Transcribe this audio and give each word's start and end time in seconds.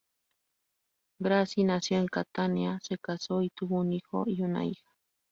Grassi 1.19 1.63
nació 1.63 1.99
en 1.99 2.07
Catania, 2.07 2.79
se 2.81 2.97
casó, 2.97 3.43
y 3.43 3.51
tuvo 3.51 3.81
un 3.81 3.93
hijo 3.93 4.23
y 4.25 4.41
una 4.41 4.65
hija. 4.65 4.89